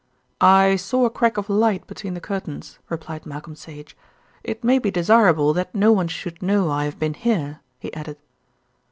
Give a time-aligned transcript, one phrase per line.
[0.39, 3.95] "I saw a crack of light between the curtains," replied Malcolm Sage.
[4.43, 8.17] "It may be desirable that no one should know I have been here," he added.